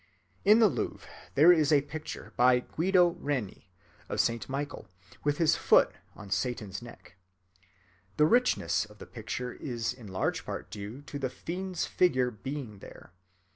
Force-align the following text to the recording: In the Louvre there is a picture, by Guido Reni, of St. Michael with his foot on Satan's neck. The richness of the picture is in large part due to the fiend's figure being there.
In 0.43 0.57
the 0.57 0.67
Louvre 0.67 1.07
there 1.35 1.53
is 1.53 1.71
a 1.71 1.81
picture, 1.83 2.33
by 2.35 2.61
Guido 2.61 3.09
Reni, 3.19 3.69
of 4.09 4.19
St. 4.19 4.49
Michael 4.49 4.87
with 5.23 5.37
his 5.37 5.55
foot 5.55 5.93
on 6.15 6.31
Satan's 6.31 6.81
neck. 6.81 7.17
The 8.17 8.25
richness 8.25 8.83
of 8.83 8.97
the 8.97 9.05
picture 9.05 9.53
is 9.53 9.93
in 9.93 10.07
large 10.07 10.43
part 10.43 10.71
due 10.71 11.03
to 11.03 11.19
the 11.19 11.29
fiend's 11.29 11.85
figure 11.85 12.31
being 12.31 12.79
there. 12.79 13.11